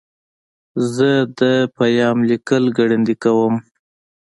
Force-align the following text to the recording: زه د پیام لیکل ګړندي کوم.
زه 0.95 1.09
د 1.39 1.41
پیام 1.77 2.17
لیکل 2.29 2.63
ګړندي 2.77 3.15
کوم. 3.23 3.55